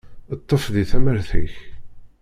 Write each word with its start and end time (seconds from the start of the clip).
Ṭṭef 0.39 0.63
di 0.73 0.83
tamart-ik! 0.89 1.55